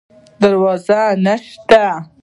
[0.41, 1.81] دروازه نشته